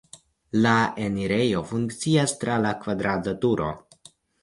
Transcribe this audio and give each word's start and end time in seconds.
La 0.65 0.71
enirejo 1.03 1.63
funkcias 1.73 2.35
tra 2.45 2.59
la 2.67 2.75
kvadrata 2.83 3.39
turo. 3.47 3.73